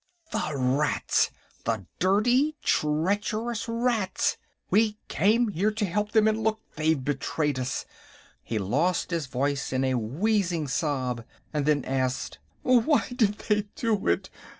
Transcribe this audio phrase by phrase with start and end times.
[0.31, 1.29] "The rats!
[1.63, 4.35] The dirty treacherous rats!
[4.71, 7.85] We came here to help them, and look; they've betrayed us...!"
[8.41, 14.07] He lost his voice in a wheezing sob, and then asked: "Why did they do
[14.07, 14.31] it?